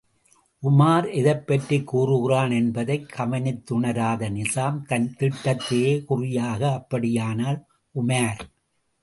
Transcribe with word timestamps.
உமார் 0.63 1.07
எதைப்பற்றிக் 1.13 1.83
கூறுகிறான் 1.83 2.51
என்பதைக் 2.51 3.05
கவனித்துணராத 3.09 4.29
நிசாம், 4.29 4.81
தன் 4.85 5.07
திட்டத்திலேயே 5.19 6.05
குறியாக, 6.05 6.73
அப்படியானால், 6.73 7.61
உமார்! 7.95 8.41